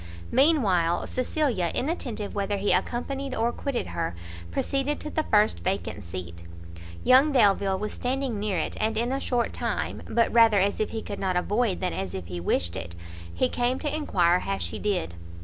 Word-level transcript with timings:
Mean 0.31 0.63
while 0.63 1.05
Cecilia, 1.05 1.69
inattentive 1.75 2.33
whether 2.33 2.57
he 2.57 2.71
accompanied 2.73 3.35
or 3.35 3.51
quitted 3.51 3.85
her 3.85 4.15
proceeded 4.49 4.99
to 4.99 5.11
the 5.11 5.21
first 5.21 5.59
vacant 5.59 6.03
seat. 6.05 6.41
Young 7.03 7.31
Delvile 7.31 7.77
was 7.77 7.93
standing 7.93 8.39
near 8.39 8.57
it, 8.57 8.75
and, 8.79 8.97
in 8.97 9.11
a 9.11 9.19
short 9.19 9.53
time, 9.53 10.01
but 10.07 10.33
rather 10.33 10.59
as 10.59 10.79
if 10.79 10.89
he 10.89 11.03
could 11.03 11.19
not 11.19 11.37
avoid 11.37 11.81
than 11.81 11.93
as 11.93 12.15
if 12.15 12.25
he 12.25 12.39
wished 12.39 12.75
it, 12.75 12.95
he 13.31 13.47
came 13.47 13.77
to 13.77 13.95
enquire 13.95 14.39
how 14.39 14.57
she 14.57 14.79
did. 14.79 15.13